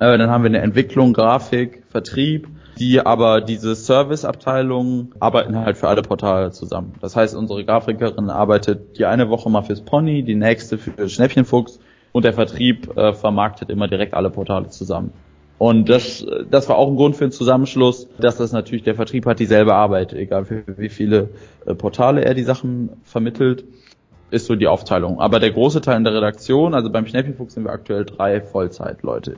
Äh, 0.00 0.16
dann 0.16 0.30
haben 0.30 0.44
wir 0.44 0.48
eine 0.48 0.62
Entwicklung, 0.62 1.12
Grafik, 1.12 1.82
Vertrieb, 1.90 2.48
die 2.78 3.00
aber 3.00 3.40
diese 3.40 3.74
Serviceabteilungen 3.74 5.14
arbeiten 5.20 5.56
halt 5.56 5.76
für 5.76 5.88
alle 5.88 6.02
Portale 6.02 6.50
zusammen. 6.52 6.94
Das 7.00 7.16
heißt, 7.16 7.34
unsere 7.34 7.64
Grafikerin 7.64 8.30
arbeitet 8.30 8.98
die 8.98 9.04
eine 9.04 9.28
Woche 9.28 9.50
mal 9.50 9.62
fürs 9.62 9.82
Pony, 9.82 10.22
die 10.22 10.34
nächste 10.34 10.78
für 10.78 11.08
Schnäppchenfuchs 11.08 11.80
und 12.12 12.24
der 12.24 12.32
Vertrieb 12.32 12.96
äh, 12.96 13.12
vermarktet 13.12 13.70
immer 13.70 13.88
direkt 13.88 14.14
alle 14.14 14.30
Portale 14.30 14.68
zusammen. 14.68 15.12
Und 15.58 15.88
das, 15.88 16.26
das 16.50 16.68
war 16.68 16.76
auch 16.76 16.88
ein 16.88 16.96
Grund 16.96 17.14
für 17.14 17.26
den 17.26 17.30
Zusammenschluss, 17.30 18.08
dass 18.18 18.36
das 18.36 18.52
natürlich 18.52 18.82
der 18.82 18.96
Vertrieb 18.96 19.26
hat 19.26 19.38
dieselbe 19.38 19.74
Arbeit, 19.74 20.12
egal 20.12 20.44
für 20.44 20.64
wie 20.76 20.88
viele 20.88 21.30
äh, 21.66 21.74
Portale 21.74 22.24
er 22.24 22.34
die 22.34 22.42
Sachen 22.42 22.90
vermittelt, 23.04 23.64
ist 24.30 24.46
so 24.46 24.56
die 24.56 24.66
Aufteilung. 24.66 25.20
Aber 25.20 25.38
der 25.38 25.52
große 25.52 25.82
Teil 25.82 25.98
in 25.98 26.04
der 26.04 26.14
Redaktion, 26.14 26.74
also 26.74 26.90
beim 26.90 27.06
Schnäppchenfuchs 27.06 27.54
sind 27.54 27.64
wir 27.64 27.70
aktuell 27.70 28.04
drei 28.04 28.40
Vollzeitleute 28.40 29.36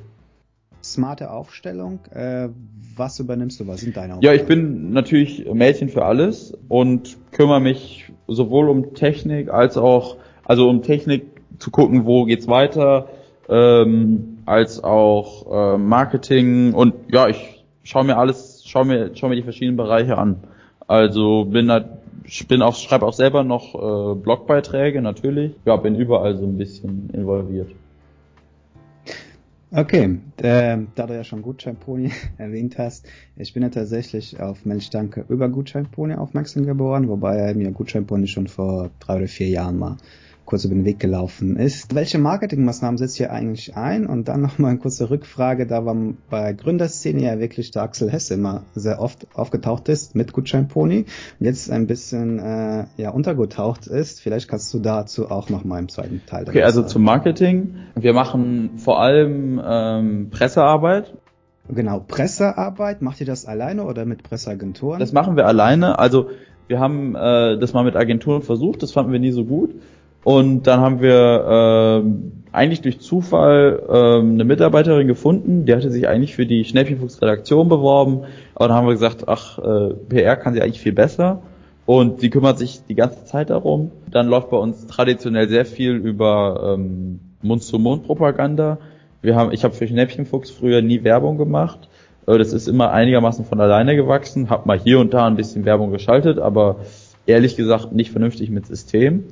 smarte 0.84 1.30
Aufstellung. 1.30 2.00
Äh, 2.12 2.48
was 2.96 3.18
übernimmst 3.18 3.58
du? 3.58 3.66
Was 3.66 3.80
sind 3.80 3.96
deine 3.96 4.14
Aufgaben? 4.14 4.24
Ja, 4.24 4.40
ich 4.40 4.46
bin 4.46 4.92
natürlich 4.92 5.46
Mädchen 5.52 5.88
für 5.88 6.04
alles 6.04 6.56
und 6.68 7.16
kümmere 7.32 7.60
mich 7.60 8.12
sowohl 8.28 8.68
um 8.68 8.94
Technik 8.94 9.50
als 9.50 9.76
auch, 9.76 10.16
also 10.44 10.68
um 10.68 10.82
Technik 10.82 11.24
zu 11.58 11.70
gucken, 11.70 12.04
wo 12.04 12.24
geht's 12.24 12.46
weiter, 12.46 13.08
ähm, 13.48 14.38
als 14.46 14.82
auch 14.82 15.74
äh, 15.74 15.78
Marketing 15.78 16.74
und 16.74 16.94
ja, 17.10 17.28
ich 17.28 17.64
schaue 17.82 18.04
mir 18.04 18.16
alles, 18.16 18.62
schaue 18.66 18.84
mir, 18.84 19.10
schau 19.14 19.28
mir 19.28 19.36
die 19.36 19.42
verschiedenen 19.42 19.76
Bereiche 19.76 20.18
an. 20.18 20.36
Also 20.86 21.44
bin 21.44 21.68
da, 21.68 21.84
bin 22.48 22.62
auch, 22.62 22.74
schreibe 22.74 23.06
auch 23.06 23.12
selber 23.12 23.44
noch 23.44 23.74
äh, 23.74 24.14
Blogbeiträge 24.14 25.00
natürlich. 25.00 25.52
Ja, 25.64 25.76
bin 25.76 25.94
überall 25.94 26.36
so 26.36 26.44
ein 26.44 26.58
bisschen 26.58 27.10
involviert. 27.12 27.70
Okay, 29.76 30.20
äh, 30.36 30.78
da 30.94 31.06
du 31.08 31.16
ja 31.16 31.24
schon 31.24 31.42
Gutscheinpony 31.42 32.12
erwähnt 32.38 32.78
hast, 32.78 33.08
ich 33.34 33.54
bin 33.54 33.64
ja 33.64 33.70
tatsächlich 33.70 34.38
auf 34.38 34.64
Mensch 34.64 34.88
Danke 34.90 35.24
über 35.28 35.48
Gutscheinpony 35.48 36.14
aufmerksam 36.14 36.64
geworden, 36.64 37.08
wobei 37.08 37.52
mir 37.54 37.72
Gutscheinpony 37.72 38.28
schon 38.28 38.46
vor 38.46 38.92
drei 39.00 39.16
oder 39.16 39.26
vier 39.26 39.48
Jahren 39.48 39.80
mal 39.80 39.96
kurz 40.44 40.64
über 40.64 40.74
den 40.74 40.84
Weg 40.84 41.00
gelaufen 41.00 41.56
ist. 41.56 41.94
Welche 41.94 42.18
Marketingmaßnahmen 42.18 42.98
setzt 42.98 43.18
ihr 43.18 43.32
eigentlich 43.32 43.76
ein? 43.76 44.06
Und 44.06 44.28
dann 44.28 44.40
nochmal 44.40 44.72
eine 44.72 44.80
kurze 44.80 45.10
Rückfrage, 45.10 45.66
da 45.66 45.84
war 45.84 45.96
bei 46.30 46.52
Gründerszene 46.52 47.22
ja 47.22 47.38
wirklich 47.38 47.70
der 47.70 47.82
Axel 47.82 48.10
Hesse 48.10 48.34
immer 48.34 48.64
sehr 48.74 49.00
oft 49.00 49.26
aufgetaucht 49.34 49.88
ist 49.88 50.14
mit 50.14 50.32
Gutscheinpony 50.32 51.06
und 51.40 51.46
jetzt 51.46 51.70
ein 51.70 51.86
bisschen 51.86 52.38
äh, 52.38 52.86
ja 52.96 53.10
untergetaucht 53.10 53.86
ist. 53.86 54.20
Vielleicht 54.20 54.48
kannst 54.48 54.72
du 54.74 54.78
dazu 54.78 55.30
auch 55.30 55.48
nochmal 55.48 55.80
im 55.80 55.88
zweiten 55.88 56.22
Teil. 56.26 56.44
Okay, 56.48 56.62
also 56.62 56.80
sagen. 56.80 56.90
zum 56.90 57.02
Marketing. 57.04 57.76
Wir 57.94 58.12
machen 58.12 58.72
vor 58.76 59.00
allem 59.00 59.60
ähm, 59.64 60.30
Pressearbeit. 60.30 61.14
Genau, 61.68 62.00
Pressearbeit. 62.00 63.00
Macht 63.00 63.20
ihr 63.20 63.26
das 63.26 63.46
alleine 63.46 63.84
oder 63.84 64.04
mit 64.04 64.22
Presseagenturen? 64.22 65.00
Das 65.00 65.12
machen 65.12 65.36
wir 65.36 65.46
alleine. 65.46 65.98
Also 65.98 66.28
wir 66.66 66.78
haben 66.78 67.14
äh, 67.14 67.58
das 67.58 67.72
mal 67.72 67.84
mit 67.84 67.96
Agenturen 67.96 68.42
versucht, 68.42 68.82
das 68.82 68.92
fanden 68.92 69.12
wir 69.12 69.18
nie 69.18 69.32
so 69.32 69.44
gut. 69.44 69.74
Und 70.24 70.66
dann 70.66 70.80
haben 70.80 71.00
wir 71.00 72.02
äh, 72.02 72.54
eigentlich 72.54 72.80
durch 72.80 73.00
Zufall 73.00 73.82
äh, 73.88 74.20
eine 74.20 74.44
Mitarbeiterin 74.44 75.06
gefunden, 75.06 75.66
die 75.66 75.74
hatte 75.74 75.90
sich 75.90 76.08
eigentlich 76.08 76.34
für 76.34 76.46
die 76.46 76.64
Schnäppchenfuchs 76.64 77.20
Redaktion 77.20 77.68
beworben, 77.68 78.22
aber 78.54 78.68
dann 78.68 78.76
haben 78.76 78.86
wir 78.86 78.94
gesagt, 78.94 79.28
ach, 79.28 79.58
äh, 79.58 79.94
PR 80.08 80.36
kann 80.36 80.54
sie 80.54 80.62
eigentlich 80.62 80.80
viel 80.80 80.92
besser 80.92 81.42
und 81.84 82.20
sie 82.20 82.30
kümmert 82.30 82.58
sich 82.58 82.80
die 82.88 82.94
ganze 82.94 83.24
Zeit 83.26 83.50
darum. 83.50 83.90
Dann 84.10 84.28
läuft 84.28 84.50
bei 84.50 84.56
uns 84.56 84.86
traditionell 84.86 85.48
sehr 85.48 85.66
viel 85.66 85.92
über 85.94 86.74
ähm, 86.74 87.20
Mund-zu-Mund-Propaganda. 87.42 88.78
Wir 89.20 89.36
haben, 89.36 89.52
ich 89.52 89.64
habe 89.64 89.74
für 89.74 89.86
Schnäppchenfuchs 89.86 90.50
früher 90.50 90.80
nie 90.80 91.04
Werbung 91.04 91.36
gemacht. 91.36 91.88
Äh, 92.26 92.38
das 92.38 92.52
ist 92.52 92.68
immer 92.68 92.92
einigermaßen 92.92 93.44
von 93.44 93.60
alleine 93.60 93.96
gewachsen. 93.96 94.48
Hab 94.48 94.64
mal 94.64 94.78
hier 94.78 95.00
und 95.00 95.12
da 95.12 95.26
ein 95.26 95.36
bisschen 95.36 95.66
Werbung 95.66 95.90
geschaltet, 95.90 96.38
aber 96.38 96.76
ehrlich 97.26 97.56
gesagt 97.56 97.92
nicht 97.92 98.10
vernünftig 98.10 98.48
mit 98.48 98.66
System. 98.66 99.24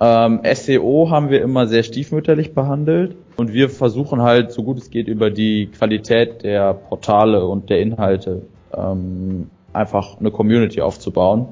Ähm, 0.00 0.40
SEO 0.52 1.08
haben 1.10 1.30
wir 1.30 1.40
immer 1.42 1.66
sehr 1.66 1.84
stiefmütterlich 1.84 2.52
behandelt 2.52 3.16
und 3.36 3.52
wir 3.52 3.68
versuchen 3.68 4.22
halt, 4.22 4.50
so 4.50 4.64
gut 4.64 4.78
es 4.78 4.90
geht, 4.90 5.06
über 5.06 5.30
die 5.30 5.66
Qualität 5.66 6.42
der 6.42 6.74
Portale 6.74 7.46
und 7.46 7.70
der 7.70 7.80
Inhalte 7.80 8.42
ähm, 8.76 9.50
einfach 9.72 10.18
eine 10.18 10.32
Community 10.32 10.80
aufzubauen, 10.80 11.46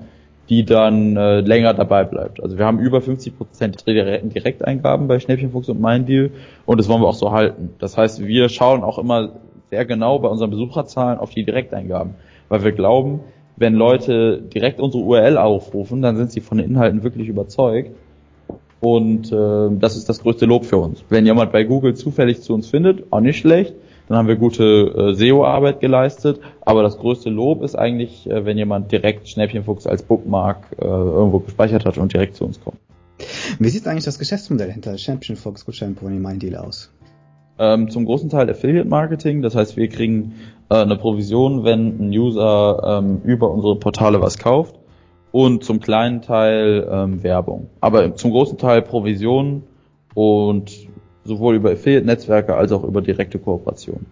die 0.49 0.65
dann 0.65 1.17
äh, 1.17 1.41
länger 1.41 1.73
dabei 1.73 2.03
bleibt. 2.03 2.43
Also 2.43 2.59
wir 2.59 2.67
haben 2.67 2.81
über 2.81 3.01
50 3.01 3.39
Prozent 3.39 3.87
Direkteingaben 3.87 5.07
bei 5.07 5.21
Schnäppchenfuchs 5.21 5.69
und 5.69 5.81
MeinDeal 5.81 6.31
und 6.67 6.81
das 6.81 6.89
wollen 6.89 7.01
wir 7.01 7.09
auch 7.09 7.15
so 7.15 7.31
halten. 7.31 7.71
Das 7.79 7.97
heißt, 7.97 8.27
wir 8.27 8.49
schauen 8.49 8.83
auch 8.83 8.99
immer 8.99 9.41
sehr 9.71 9.85
genau 9.85 10.19
bei 10.19 10.29
unseren 10.29 10.51
Besucherzahlen 10.51 11.19
auf 11.21 11.31
die 11.31 11.45
Direkteingaben, 11.45 12.15
weil 12.49 12.65
wir 12.65 12.73
glauben, 12.73 13.21
wenn 13.57 13.75
Leute 13.75 14.43
direkt 14.43 14.81
unsere 14.81 15.05
URL 15.05 15.39
aufrufen, 15.39 16.03
dann 16.03 16.17
sind 16.17 16.33
sie 16.33 16.41
von 16.41 16.59
den 16.59 16.71
Inhalten 16.71 17.05
wirklich 17.05 17.29
überzeugt 17.29 17.93
und 18.83 19.31
äh, 19.31 19.69
das 19.79 19.97
ist 19.97 20.09
das 20.09 20.23
größte 20.23 20.45
Lob 20.45 20.65
für 20.65 20.77
uns. 20.77 21.05
Wenn 21.09 21.25
jemand 21.25 21.53
bei 21.53 21.63
Google 21.63 21.95
zufällig 21.95 22.43
zu 22.43 22.53
uns 22.53 22.67
findet, 22.67 23.05
auch 23.13 23.21
nicht 23.21 23.39
schlecht, 23.39 23.77
dann 24.09 24.19
haben 24.19 24.27
wir 24.27 24.35
gute 24.35 24.65
äh, 24.65 25.15
SEO-Arbeit 25.15 25.79
geleistet. 25.79 26.41
Aber 26.63 26.83
das 26.83 26.99
größte 26.99 27.31
Lob 27.31 27.63
ist 27.63 27.77
eigentlich, 27.77 28.29
äh, 28.29 28.45
wenn 28.45 28.59
jemand 28.59 28.91
direkt 28.91 29.29
Schnäppchenfuchs 29.29 29.87
als 29.87 30.03
Bookmark 30.03 30.67
äh, 30.81 30.85
irgendwo 30.85 31.39
gespeichert 31.39 31.87
hat 31.87 31.97
und 31.97 32.13
direkt 32.13 32.35
zu 32.35 32.45
uns 32.45 32.61
kommt. 32.61 32.79
Wie 33.61 33.69
sieht 33.69 33.87
eigentlich 33.87 34.05
das 34.05 34.19
Geschäftsmodell 34.19 34.73
hinter 34.73 34.99
Schnäppchenfuchs 34.99 35.65
Gutscheinpony 35.65 36.19
Mein 36.19 36.41
Deal 36.41 36.57
aus? 36.57 36.91
Ähm, 37.61 37.89
zum 37.89 38.05
großen 38.05 38.31
Teil 38.31 38.51
Affiliate 38.51 38.89
Marketing, 38.89 39.43
das 39.43 39.55
heißt, 39.55 39.77
wir 39.77 39.87
kriegen 39.87 40.35
äh, 40.71 40.75
eine 40.75 40.97
Provision, 40.97 41.63
wenn 41.63 42.09
ein 42.09 42.11
User 42.11 42.99
ähm, 43.01 43.21
über 43.23 43.49
unsere 43.49 43.77
Portale 43.77 44.21
was 44.21 44.39
kauft 44.39 44.82
und 45.33 45.65
zum 45.65 45.81
kleinen 45.81 46.23
Teil 46.23 46.87
ähm, 46.91 47.23
Werbung. 47.23 47.69
Aber 47.81 48.15
zum 48.15 48.31
großen 48.31 48.59
Teil 48.59 48.83
Provision 48.83 49.65
und 50.15 50.71
sowohl 51.25 51.57
über 51.57 51.73
Affiliate-Netzwerke 51.73 52.55
als 52.55 52.73
auch 52.73 52.85
über 52.85 53.01
direkte 53.01 53.39
Kooperation. 53.39 54.07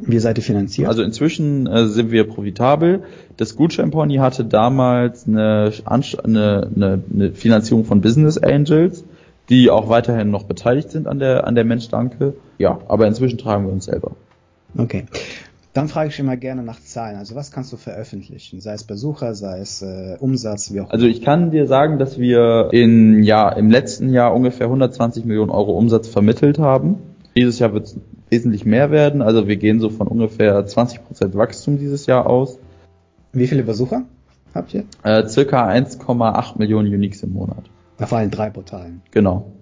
Wie 0.00 0.18
seid 0.18 0.38
ihr 0.38 0.44
finanziert? 0.44 0.88
Also 0.88 1.02
inzwischen 1.02 1.66
äh, 1.66 1.86
sind 1.86 2.10
wir 2.10 2.24
profitabel. 2.24 3.02
Das 3.36 3.56
Gutscheinpony 3.56 4.16
hatte 4.16 4.44
damals 4.44 5.26
eine, 5.26 5.72
eine, 5.84 6.70
eine, 6.74 7.02
eine 7.12 7.32
Finanzierung 7.32 7.84
von 7.84 8.00
Business 8.00 8.38
Angels, 8.38 9.04
die 9.48 9.70
auch 9.70 9.88
weiterhin 9.88 10.30
noch 10.30 10.44
beteiligt 10.44 10.90
sind 10.90 11.08
an 11.08 11.18
der, 11.18 11.46
an 11.46 11.54
der 11.54 11.64
Mensch 11.64 11.88
Danke. 11.88 12.34
Ja, 12.58 12.78
aber 12.88 13.06
inzwischen 13.08 13.38
tragen 13.38 13.66
wir 13.66 13.72
uns 13.72 13.86
selber. 13.86 14.12
Okay. 14.76 15.06
Dann 15.74 15.88
frage 15.88 16.08
ich 16.08 16.18
immer 16.18 16.36
gerne 16.36 16.62
nach 16.62 16.80
Zahlen. 16.80 17.16
Also 17.16 17.34
was 17.34 17.52
kannst 17.52 17.72
du 17.72 17.76
veröffentlichen? 17.76 18.60
Sei 18.60 18.72
es 18.72 18.84
Besucher, 18.84 19.34
sei 19.34 19.60
es 19.60 19.82
äh, 19.82 20.16
Umsatz, 20.18 20.72
wie 20.72 20.80
auch 20.80 20.90
Also 20.90 21.06
ich 21.06 21.22
kann 21.22 21.50
dir 21.50 21.66
sagen, 21.66 21.98
dass 21.98 22.18
wir 22.18 22.70
in, 22.72 23.22
ja, 23.22 23.50
im 23.50 23.70
letzten 23.70 24.10
Jahr 24.10 24.34
ungefähr 24.34 24.66
120 24.66 25.24
Millionen 25.24 25.50
Euro 25.50 25.72
Umsatz 25.72 26.08
vermittelt 26.08 26.58
haben. 26.58 26.96
Dieses 27.36 27.58
Jahr 27.58 27.72
wird 27.74 27.86
es 27.86 27.96
wesentlich 28.30 28.64
mehr 28.64 28.90
werden. 28.90 29.22
Also 29.22 29.46
wir 29.46 29.56
gehen 29.56 29.80
so 29.80 29.90
von 29.90 30.08
ungefähr 30.08 30.64
20 30.64 31.04
Prozent 31.04 31.36
Wachstum 31.36 31.78
dieses 31.78 32.06
Jahr 32.06 32.26
aus. 32.26 32.58
Wie 33.32 33.46
viele 33.46 33.62
Besucher 33.62 34.04
habt 34.54 34.74
ihr? 34.74 34.84
Äh, 35.02 35.28
circa 35.28 35.68
1,8 35.68 36.58
Millionen 36.58 36.92
Uniques 36.92 37.22
im 37.22 37.32
Monat. 37.32 37.64
Auf 38.00 38.12
allen 38.12 38.30
drei 38.30 38.50
Portalen. 38.50 39.02
Genau. 39.10 39.52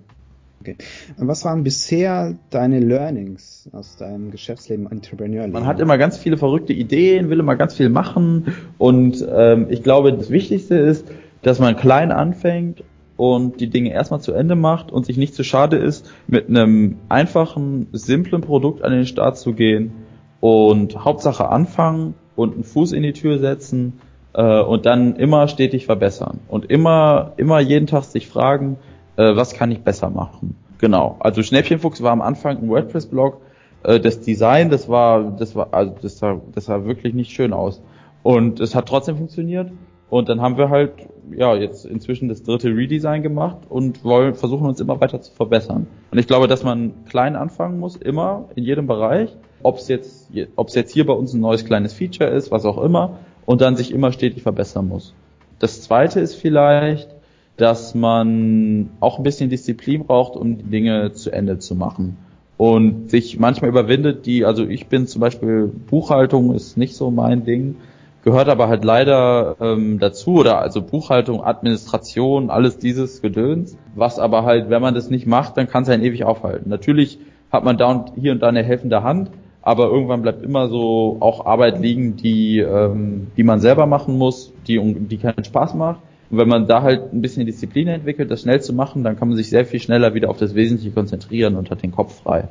Okay. 0.66 0.76
Was 1.16 1.44
waren 1.44 1.62
bisher 1.62 2.34
deine 2.50 2.80
Learnings 2.80 3.70
aus 3.72 3.96
deinem 3.96 4.32
Geschäftsleben, 4.32 4.90
Entrepreneurleben? 4.90 5.52
Man 5.52 5.64
hat 5.64 5.78
immer 5.78 5.96
ganz 5.96 6.18
viele 6.18 6.36
verrückte 6.36 6.72
Ideen, 6.72 7.30
will 7.30 7.38
immer 7.38 7.54
ganz 7.54 7.74
viel 7.74 7.88
machen 7.88 8.52
und 8.76 9.24
ähm, 9.32 9.66
ich 9.70 9.84
glaube, 9.84 10.12
das 10.12 10.30
Wichtigste 10.30 10.74
ist, 10.76 11.06
dass 11.42 11.60
man 11.60 11.76
klein 11.76 12.10
anfängt 12.10 12.82
und 13.16 13.60
die 13.60 13.70
Dinge 13.70 13.92
erstmal 13.92 14.20
zu 14.20 14.32
Ende 14.32 14.56
macht 14.56 14.90
und 14.90 15.06
sich 15.06 15.16
nicht 15.16 15.36
zu 15.36 15.44
schade 15.44 15.76
ist, 15.76 16.12
mit 16.26 16.48
einem 16.48 16.96
einfachen, 17.08 17.86
simplen 17.92 18.42
Produkt 18.42 18.82
an 18.82 18.90
den 18.90 19.06
Start 19.06 19.38
zu 19.38 19.52
gehen 19.52 19.92
und 20.40 21.04
Hauptsache 21.04 21.48
anfangen 21.48 22.14
und 22.34 22.54
einen 22.54 22.64
Fuß 22.64 22.90
in 22.90 23.04
die 23.04 23.12
Tür 23.12 23.38
setzen 23.38 24.00
äh, 24.32 24.60
und 24.60 24.84
dann 24.84 25.14
immer 25.14 25.46
stetig 25.46 25.86
verbessern 25.86 26.40
und 26.48 26.68
immer, 26.68 27.34
immer 27.36 27.60
jeden 27.60 27.86
Tag 27.86 28.02
sich 28.02 28.26
fragen, 28.26 28.78
äh, 29.16 29.36
was 29.36 29.54
kann 29.54 29.70
ich 29.70 29.82
besser 29.82 30.10
machen. 30.10 30.56
Genau. 30.78 31.16
Also 31.20 31.42
Schnäppchenfuchs 31.42 32.02
war 32.02 32.12
am 32.12 32.20
Anfang 32.20 32.58
ein 32.58 32.68
WordPress-Blog. 32.68 33.40
Äh, 33.82 34.00
das 34.00 34.20
Design, 34.20 34.70
das 34.70 34.88
war, 34.88 35.32
das 35.32 35.54
war, 35.54 35.68
also 35.72 35.94
das 36.00 36.18
sah, 36.18 36.40
das 36.54 36.66
sah 36.66 36.84
wirklich 36.84 37.14
nicht 37.14 37.32
schön 37.32 37.52
aus. 37.52 37.82
Und 38.22 38.60
es 38.60 38.74
hat 38.74 38.88
trotzdem 38.88 39.16
funktioniert. 39.16 39.70
Und 40.08 40.28
dann 40.28 40.40
haben 40.40 40.56
wir 40.56 40.70
halt, 40.70 40.92
ja, 41.36 41.54
jetzt 41.56 41.84
inzwischen 41.84 42.28
das 42.28 42.44
dritte 42.44 42.68
Redesign 42.68 43.22
gemacht 43.22 43.58
und 43.68 44.04
wollen, 44.04 44.34
versuchen 44.34 44.66
uns 44.66 44.80
immer 44.80 45.00
weiter 45.00 45.20
zu 45.20 45.32
verbessern. 45.32 45.88
Und 46.12 46.18
ich 46.18 46.28
glaube, 46.28 46.46
dass 46.46 46.62
man 46.62 47.04
klein 47.08 47.34
anfangen 47.34 47.80
muss, 47.80 47.96
immer, 47.96 48.48
in 48.54 48.62
jedem 48.62 48.86
Bereich. 48.86 49.34
Ob 49.62 49.78
es 49.78 49.88
jetzt, 49.88 50.30
ob 50.54 50.68
es 50.68 50.74
jetzt 50.76 50.92
hier 50.92 51.06
bei 51.06 51.12
uns 51.12 51.34
ein 51.34 51.40
neues 51.40 51.64
kleines 51.64 51.92
Feature 51.92 52.30
ist, 52.30 52.52
was 52.52 52.64
auch 52.64 52.80
immer, 52.80 53.18
und 53.46 53.60
dann 53.60 53.74
sich 53.74 53.92
immer 53.92 54.12
stetig 54.12 54.42
verbessern 54.42 54.86
muss. 54.86 55.14
Das 55.58 55.82
zweite 55.82 56.20
ist 56.20 56.34
vielleicht, 56.34 57.15
dass 57.56 57.94
man 57.94 58.90
auch 59.00 59.18
ein 59.18 59.22
bisschen 59.22 59.50
Disziplin 59.50 60.04
braucht, 60.04 60.36
um 60.36 60.58
die 60.58 60.64
Dinge 60.64 61.12
zu 61.12 61.30
Ende 61.30 61.58
zu 61.58 61.74
machen. 61.74 62.18
Und 62.58 63.10
sich 63.10 63.38
manchmal 63.38 63.70
überwindet, 63.70 64.26
die, 64.26 64.44
also 64.44 64.66
ich 64.66 64.86
bin 64.86 65.06
zum 65.06 65.20
Beispiel, 65.20 65.66
Buchhaltung 65.66 66.54
ist 66.54 66.76
nicht 66.76 66.96
so 66.96 67.10
mein 67.10 67.44
Ding, 67.44 67.76
gehört 68.24 68.48
aber 68.48 68.68
halt 68.68 68.84
leider 68.84 69.56
ähm, 69.60 69.98
dazu, 69.98 70.36
oder 70.36 70.60
also 70.60 70.82
Buchhaltung, 70.82 71.44
Administration, 71.44 72.50
alles 72.50 72.78
dieses 72.78 73.20
Gedöns, 73.20 73.76
was 73.94 74.18
aber 74.18 74.44
halt, 74.44 74.70
wenn 74.70 74.82
man 74.82 74.94
das 74.94 75.10
nicht 75.10 75.26
macht, 75.26 75.56
dann 75.56 75.68
kann 75.68 75.82
es 75.82 75.88
einen 75.90 76.02
ewig 76.02 76.24
aufhalten. 76.24 76.70
Natürlich 76.70 77.18
hat 77.52 77.64
man 77.64 77.76
da 77.76 77.90
und 77.90 78.12
hier 78.16 78.32
und 78.32 78.42
da 78.42 78.48
eine 78.48 78.64
helfende 78.64 79.02
Hand, 79.02 79.30
aber 79.60 79.86
irgendwann 79.90 80.22
bleibt 80.22 80.42
immer 80.42 80.68
so 80.68 81.18
auch 81.20 81.44
Arbeit 81.44 81.80
liegen, 81.80 82.16
die, 82.16 82.58
ähm, 82.58 83.28
die 83.36 83.44
man 83.44 83.60
selber 83.60 83.86
machen 83.86 84.16
muss, 84.16 84.52
die, 84.66 84.80
die 84.94 85.18
keinen 85.18 85.44
Spaß 85.44 85.74
macht 85.74 86.00
und 86.30 86.38
wenn 86.38 86.48
man 86.48 86.66
da 86.66 86.82
halt 86.82 87.12
ein 87.12 87.20
bisschen 87.20 87.46
Disziplin 87.46 87.88
entwickelt, 87.88 88.30
das 88.30 88.42
schnell 88.42 88.60
zu 88.60 88.72
machen, 88.72 89.04
dann 89.04 89.16
kann 89.16 89.28
man 89.28 89.36
sich 89.36 89.48
sehr 89.48 89.64
viel 89.64 89.80
schneller 89.80 90.14
wieder 90.14 90.30
auf 90.30 90.38
das 90.38 90.54
Wesentliche 90.54 90.90
konzentrieren 90.90 91.56
und 91.56 91.70
hat 91.70 91.82
den 91.82 91.92
Kopf 91.92 92.22
frei. 92.22 92.48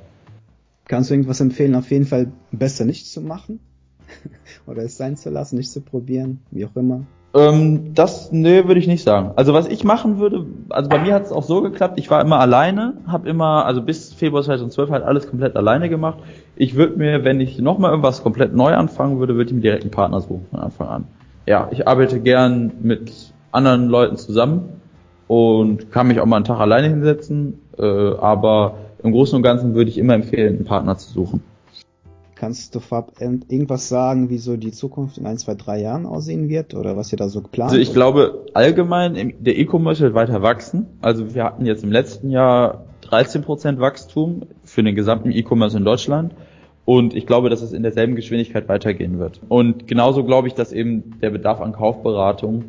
Kannst 0.87 1.09
du 1.09 1.15
irgendwas 1.15 1.41
empfehlen, 1.41 1.75
auf 1.75 1.89
jeden 1.91 2.05
Fall 2.05 2.31
besser 2.51 2.85
nicht 2.85 3.07
zu 3.07 3.21
machen? 3.21 3.59
Oder 4.67 4.83
es 4.83 4.97
sein 4.97 5.17
zu 5.17 5.29
lassen, 5.29 5.57
nicht 5.57 5.71
zu 5.71 5.81
probieren, 5.81 6.41
wie 6.51 6.65
auch 6.65 6.75
immer? 6.75 7.05
Ähm, 7.35 7.93
das, 7.93 8.31
nee, 8.31 8.65
würde 8.65 8.79
ich 8.79 8.87
nicht 8.87 9.03
sagen. 9.03 9.31
Also 9.35 9.53
was 9.53 9.67
ich 9.67 9.83
machen 9.83 10.19
würde, 10.19 10.45
also 10.69 10.87
bei 10.87 10.99
mir 10.99 11.13
hat 11.13 11.25
es 11.25 11.33
auch 11.33 11.43
so 11.43 11.61
geklappt, 11.61 11.99
ich 11.99 12.09
war 12.09 12.21
immer 12.21 12.39
alleine, 12.39 12.93
habe 13.07 13.27
immer, 13.27 13.65
also 13.65 13.81
bis 13.81 14.13
Februar 14.13 14.43
2012 14.43 14.89
halt 14.89 15.03
alles 15.03 15.27
komplett 15.27 15.57
alleine 15.57 15.89
gemacht. 15.89 16.19
Ich 16.55 16.75
würde 16.75 16.97
mir, 16.97 17.25
wenn 17.25 17.41
ich 17.41 17.59
nochmal 17.59 17.91
irgendwas 17.91 18.23
komplett 18.23 18.55
neu 18.55 18.73
anfangen 18.73 19.19
würde, 19.19 19.35
würde 19.35 19.49
ich 19.49 19.55
mir 19.55 19.61
direkt 19.61 19.83
einen 19.83 19.91
Partner 19.91 20.21
suchen 20.21 20.45
von 20.49 20.59
Anfang 20.61 20.87
an. 20.87 21.03
Ja, 21.45 21.67
ich 21.71 21.87
arbeite 21.87 22.21
gern 22.21 22.71
mit 22.81 23.33
anderen 23.55 23.87
Leuten 23.87 24.17
zusammen 24.17 24.81
und 25.27 25.91
kann 25.91 26.07
mich 26.07 26.19
auch 26.19 26.25
mal 26.25 26.37
einen 26.37 26.45
Tag 26.45 26.59
alleine 26.59 26.89
hinsetzen, 26.89 27.59
äh, 27.77 27.83
aber 27.83 28.75
im 29.01 29.11
Großen 29.11 29.35
und 29.35 29.43
Ganzen 29.43 29.75
würde 29.75 29.89
ich 29.89 29.97
immer 29.97 30.13
empfehlen, 30.13 30.55
einen 30.55 30.65
Partner 30.65 30.97
zu 30.97 31.11
suchen. 31.11 31.43
Kannst 32.35 32.75
du 32.75 32.81
vorab 32.81 33.13
irgendwas 33.21 33.87
sagen, 33.87 34.29
wie 34.29 34.39
so 34.39 34.57
die 34.57 34.71
Zukunft 34.71 35.17
in 35.17 35.25
ein, 35.25 35.37
zwei, 35.37 35.55
drei 35.55 35.81
Jahren 35.81 36.05
aussehen 36.05 36.49
wird 36.49 36.73
oder 36.73 36.97
was 36.97 37.11
ihr 37.13 37.17
da 37.17 37.29
so 37.29 37.41
geplant? 37.41 37.71
Also 37.71 37.81
ich 37.81 37.93
glaube 37.93 38.45
allgemein, 38.53 39.33
der 39.39 39.57
E-Commerce 39.57 40.01
wird 40.01 40.15
weiter 40.15 40.41
wachsen. 40.41 40.85
Also 41.01 41.33
wir 41.33 41.45
hatten 41.45 41.65
jetzt 41.65 41.83
im 41.85 41.93
letzten 41.93 42.29
Jahr 42.29 42.83
13% 43.09 43.79
Wachstum 43.79 44.43
für 44.65 44.83
den 44.83 44.95
gesamten 44.95 45.31
E-Commerce 45.31 45.77
in 45.77 45.85
Deutschland. 45.85 46.33
Und 46.83 47.15
ich 47.15 47.25
glaube, 47.25 47.49
dass 47.49 47.61
es 47.61 47.71
in 47.71 47.83
derselben 47.83 48.15
Geschwindigkeit 48.15 48.67
weitergehen 48.67 49.17
wird. 49.17 49.39
Und 49.47 49.87
genauso 49.87 50.23
glaube 50.23 50.49
ich, 50.49 50.53
dass 50.53 50.71
eben 50.71 51.19
der 51.21 51.29
Bedarf 51.29 51.61
an 51.61 51.71
Kaufberatung 51.71 52.65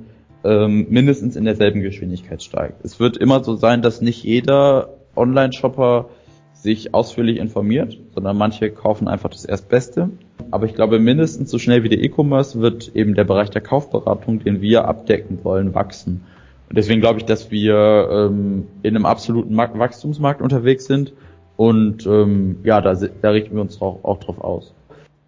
ähm, 0.47 0.87
mindestens 0.91 1.35
in 1.37 1.45
derselben 1.45 1.83
Geschwindigkeit 1.83 2.43
steigt. 2.43 2.85
Es 2.85 3.01
wird 3.01 3.17
immer 3.17 3.43
so 3.43 3.57
sein, 3.57 3.83
dass 3.83 4.01
nicht 4.01 4.23
jeder 4.23 4.91
Online-Shopper 5.17 6.09
sich 6.53 6.95
ausführlich 6.95 7.39
informiert, 7.39 7.99
sondern 8.15 8.37
manche 8.39 8.71
kaufen 8.71 9.09
einfach 9.09 9.31
das 9.31 9.45
Erstbeste. 9.45 10.11
Aber 10.51 10.67
ich 10.67 10.75
glaube, 10.75 10.99
mindestens 10.99 11.51
so 11.51 11.59
schnell 11.59 11.83
wie 11.83 11.89
der 11.89 12.03
E-Commerce 12.03 12.61
wird 12.61 12.95
eben 12.95 13.15
der 13.15 13.25
Bereich 13.25 13.51
der 13.51 13.61
Kaufberatung, 13.61 14.39
den 14.39 14.61
wir 14.61 14.87
abdecken 14.87 15.41
wollen, 15.43 15.75
wachsen. 15.75 16.23
Und 16.69 16.79
deswegen 16.79 17.01
glaube 17.01 17.19
ich, 17.19 17.25
dass 17.25 17.51
wir 17.51 18.09
ähm, 18.11 18.69
in 18.83 18.97
einem 18.97 19.07
absoluten 19.07 19.57
Wachstumsmarkt 19.57 20.43
unterwegs 20.43 20.87
sind. 20.87 21.13
Und 21.57 22.07
ähm, 22.07 22.59
ja, 22.65 22.81
da, 22.81 22.95
da 22.95 23.31
richten 23.31 23.55
wir 23.55 23.63
uns 23.63 23.81
auch, 23.81 24.05
auch 24.05 24.21
drauf 24.21 24.41
aus. 24.41 24.75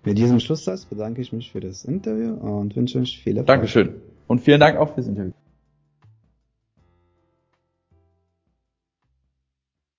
Mit 0.04 0.18
diesem 0.18 0.40
Schlusssatz 0.40 0.84
bedanke 0.84 1.20
ich 1.20 1.32
mich 1.32 1.50
für 1.52 1.60
das 1.60 1.84
Interview 1.84 2.32
und 2.34 2.76
wünsche 2.76 2.98
euch 2.98 3.18
viel 3.18 3.36
Erfolg. 3.36 3.46
Dankeschön. 3.46 3.90
Und 4.28 4.40
vielen 4.40 4.60
Dank 4.60 4.78
auch 4.78 4.94
fürs 4.94 5.08
Interview. 5.08 5.32